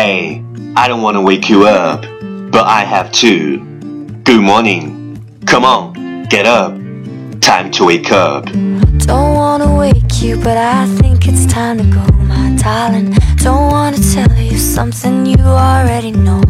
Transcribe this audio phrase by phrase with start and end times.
[0.00, 0.44] Hey,
[0.76, 2.02] I don't want to wake you up,
[2.52, 3.58] but I have to.
[4.22, 5.18] Good morning.
[5.44, 6.72] Come on, get up.
[7.40, 8.44] Time to wake up.
[9.08, 13.10] Don't wanna wake you, but I think it's time to go, my darling.
[13.38, 16.42] Don't wanna tell you something you already know.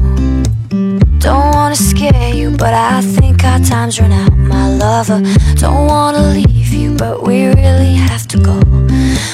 [1.19, 5.23] Don't wanna scare you, but I think our time's run out, my lover.
[5.55, 8.61] Don't wanna leave you, but we really have to go.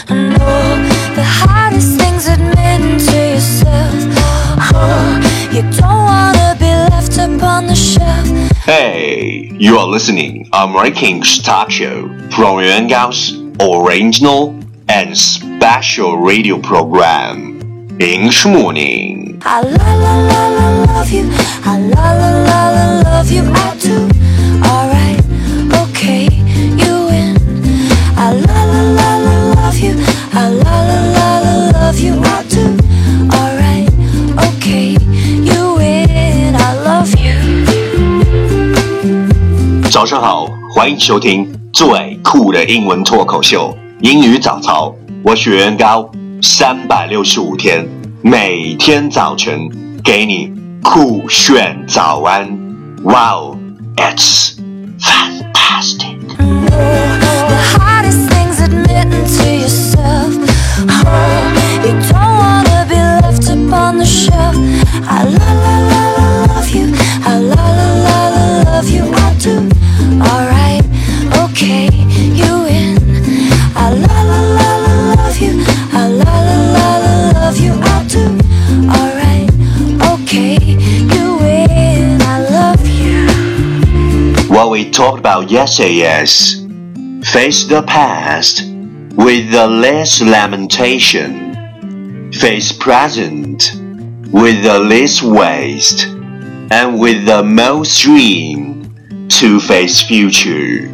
[0.09, 0.63] I know
[1.19, 3.84] the hardest thing's admitting to yourself.
[5.55, 8.27] You don't wanna be left upon the shelf.
[8.65, 16.59] Hey, you are listening American King's talk show from Yuan Gao's original and special radio
[16.59, 17.61] program,
[18.01, 19.41] English Morning.
[19.45, 21.31] I la la la la love you.
[21.65, 23.34] I la la la la love you.
[39.95, 44.93] 早上好，欢迎收听最酷的英文脱口秀——英语早操。
[45.23, 46.11] 我是袁高，
[46.43, 47.89] 三百六十五天，
[48.21, 49.71] 每天早晨
[50.03, 52.45] 给你酷炫早安。
[53.05, 53.57] Wow,
[53.95, 54.57] it's
[54.99, 56.14] fantastic!
[84.94, 86.66] talked about yesterday is
[87.24, 88.64] face the past
[89.16, 93.74] with the less lamentation, face present
[94.32, 96.08] with the least waste,
[96.72, 98.92] and with the most dream
[99.30, 100.90] to face future.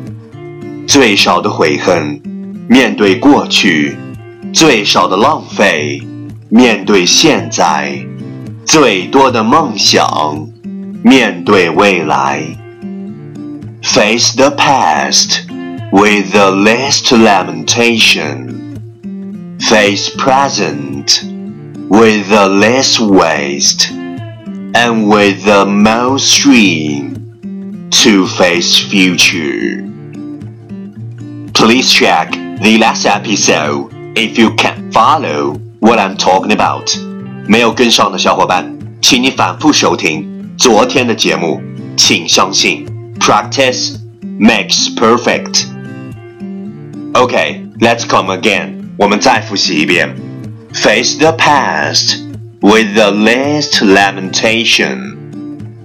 [0.88, 2.22] 最少的悔恨，
[2.70, 3.96] 面对过去；
[4.54, 6.02] 最少的浪费，
[6.50, 8.06] 面对现在；
[8.66, 10.48] 最多的梦想，
[11.04, 12.42] 面对未来。
[13.82, 15.46] Face the past
[15.92, 18.52] with the least lamentation.
[19.60, 21.24] Face present
[21.90, 27.14] with the least waste and with the most dream
[27.92, 29.84] to face future.
[31.54, 32.32] Please check
[32.62, 36.90] the last episode if you can follow what I'm talking about.
[37.48, 40.28] 没有跟上的小伙伴，请你反复收听
[40.58, 41.62] 昨天的节目。
[41.98, 42.86] 请相信
[43.20, 45.66] ，practice makes perfect.
[47.16, 48.94] Okay, let's come again.
[48.98, 50.16] 我们再复习一遍。
[50.74, 52.18] Face the past
[52.62, 55.16] with the least lamentation.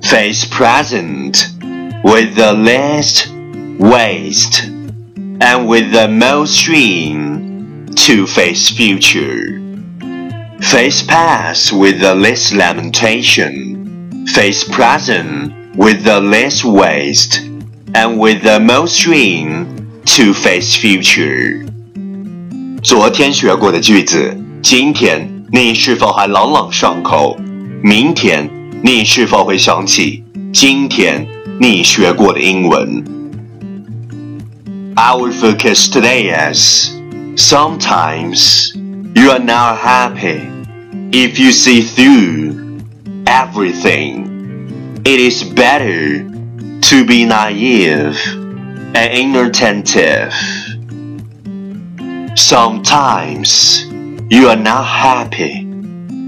[0.03, 1.47] Face present
[2.03, 3.29] with the least
[3.79, 4.69] waste.
[5.41, 9.61] And with the most dream to face future.
[10.61, 14.27] Face past with the least lamentation.
[14.27, 17.43] Face present with the least waste.
[17.93, 19.67] And with the most dream
[20.17, 21.67] to face future.
[22.85, 27.37] 昨天学过的句子，今天你是否还朗朗上口？
[27.83, 28.49] 明天
[28.85, 31.27] 你是否会想起今天
[31.59, 33.05] 你学过的英文？
[34.95, 36.93] Our focus today is
[37.35, 38.73] sometimes
[39.17, 40.43] you are not happy
[41.11, 42.83] if you see through
[43.25, 44.24] everything.
[45.05, 46.29] It is better
[46.81, 48.19] to be naive
[48.95, 50.35] and inattentive.
[52.37, 53.85] Sometimes
[54.31, 55.67] you are not happy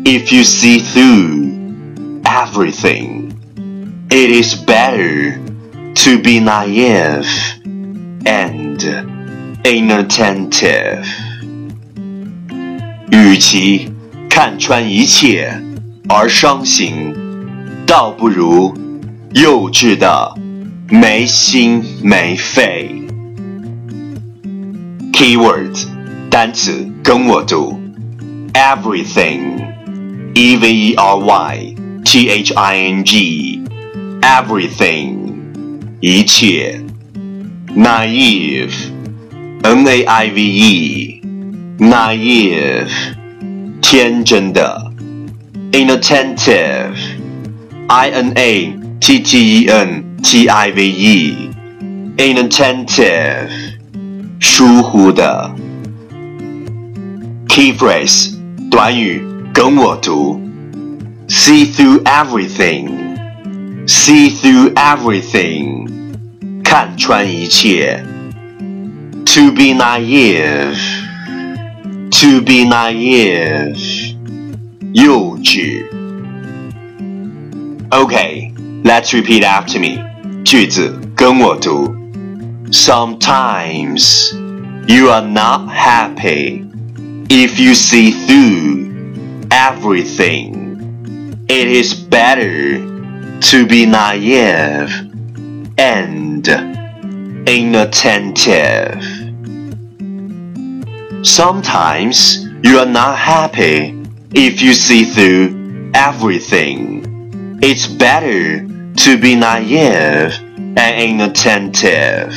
[0.05, 3.39] if you see through everything.
[4.11, 5.41] It is better
[5.95, 7.29] to be naive
[8.27, 8.83] and
[9.65, 11.07] inattentive.
[13.11, 13.93] 与其
[14.29, 15.53] 看穿一切
[16.09, 17.15] 而伤心，
[17.88, 18.72] 倒不如
[19.34, 20.36] 幼稚的
[20.90, 22.92] 没心没肺。
[25.14, 25.88] Keywords
[26.30, 27.80] 单词跟我读
[28.54, 35.16] ，everything，e v e r y t h i n g，everything，
[36.02, 36.84] 一切
[37.74, 40.42] ，naive，n a i v
[41.80, 42.90] e，naive，
[43.82, 44.92] 天真的
[45.72, 47.07] ；inattentive
[47.89, 50.89] n a t t e n t i v
[52.17, 53.51] e，inattentive，
[54.41, 55.55] 疏忽的。
[57.49, 58.35] Key phrase
[58.71, 59.23] 短语
[59.53, 60.41] 跟我读
[61.29, 63.17] See through everything.
[63.87, 65.89] See through everything.
[66.63, 68.03] 看穿一切。
[69.27, 70.79] To be naive.
[72.11, 74.15] To be naive.
[74.93, 75.96] 幼稚。
[77.93, 78.53] Okay,
[78.85, 80.03] let's repeat after me.
[80.45, 81.95] 句子跟我读。
[82.71, 84.33] Sometimes
[84.87, 86.65] you are not happy
[87.29, 88.91] if you see through
[89.51, 91.45] everything.
[91.49, 92.81] It is better
[93.51, 94.91] to be naive
[95.77, 96.49] and
[97.47, 99.03] inattentive.
[101.23, 104.03] Sometimes you are not happy
[104.35, 107.16] if you see through everything.
[107.63, 108.67] It's better
[108.97, 110.33] to be naive
[110.77, 112.35] and inattentive.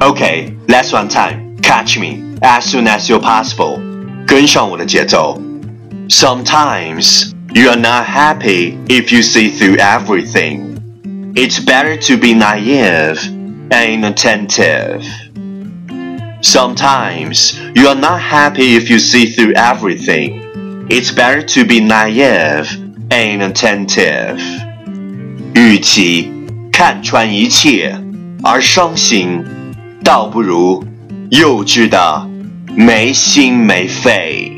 [0.00, 1.56] Okay, last one time.
[1.58, 3.80] Catch me as soon as you're possible.
[4.26, 5.40] 跟上我的节奏。
[6.08, 10.78] Sometimes you are not happy if you see through everything.
[11.34, 13.18] It's better to be naive
[13.70, 15.04] and inattentive.
[16.40, 20.86] Sometimes you are not happy if you see through everything.
[20.88, 22.81] It's better to be naive
[23.12, 24.40] and inattentive.
[25.54, 26.30] 与其
[26.70, 27.96] 看穿一切
[28.42, 29.44] 而伤心，
[30.04, 30.84] 倒不如
[31.30, 32.28] 幼稚的
[32.74, 34.52] 没心没肺。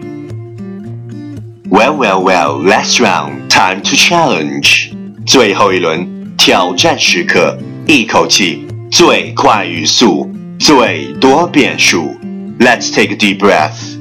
[1.71, 4.91] Well, well, well, last round, time to challenge.
[5.25, 7.57] 最后一轮挑战时刻，
[7.87, 12.17] 一口气最快语速，最多变数。
[12.59, 13.97] Let's take a deep breath.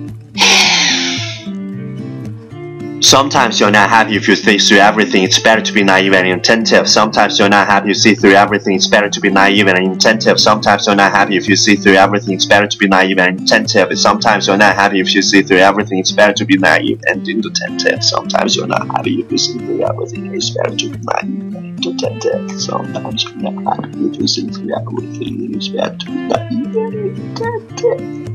[3.04, 5.24] Sometimes you're not happy if you think through everything.
[5.24, 6.88] It's better to be naive and attentive.
[6.90, 8.76] Sometimes you're not happy if you see through everything.
[8.76, 10.40] It's better to be naive and attentive.
[10.40, 12.34] Sometimes you're not happy if you see through everything.
[12.36, 13.98] It's better to be naive and attentive.
[13.98, 16.00] Sometimes you're not happy if you see through everything.
[16.00, 18.04] It's better to be naive and attentive.
[18.04, 20.36] Sometimes you're not happy if you see through everything.
[20.36, 22.62] It's better to be naive and attentive.
[22.62, 25.56] Sometimes you're not happy if you see through everything.
[25.56, 28.30] It's better to be naive and attentive.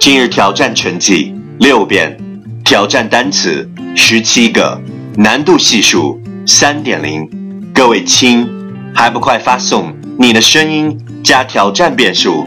[0.00, 2.23] 今日挑战成绩六遍。
[2.65, 4.81] 挑战单词十七个，
[5.17, 7.29] 难度系数三点零。
[7.71, 8.49] 各位亲，
[8.91, 12.43] 还不快发送你的声音加挑战变数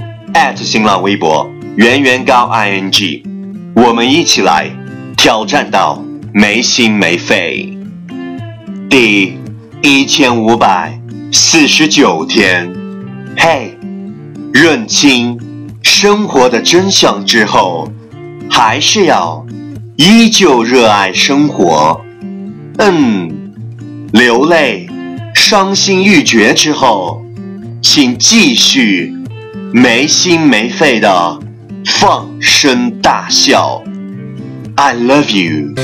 [0.56, 3.22] 新浪微博圆圆高 ing，
[3.76, 4.68] 我们一起来
[5.16, 6.02] 挑战到
[6.34, 7.78] 没心没肺。
[8.90, 9.38] 第
[9.82, 11.00] 一千五百
[11.30, 12.68] 四十九天，
[13.36, 13.78] 嘿，
[14.52, 15.38] 认清
[15.84, 17.88] 生活的真相之后，
[18.50, 19.46] 还是要。
[20.00, 22.00] 依旧热爱生活，
[22.78, 23.52] 嗯，
[24.12, 24.88] 流泪、
[25.34, 27.20] 伤心欲绝之后，
[27.82, 29.12] 请继续
[29.72, 31.40] 没心没肺的
[31.84, 33.82] 放声大笑。
[34.76, 35.74] I love you。